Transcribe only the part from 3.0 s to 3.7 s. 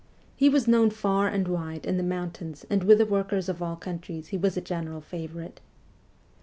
workers of